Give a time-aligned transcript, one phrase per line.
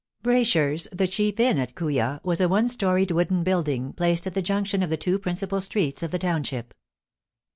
[0.23, 4.41] Braysher's, the chief inn at Kooya, was a one storied, wooden building, placed at the
[4.41, 6.73] junction of the two principal streets of the township.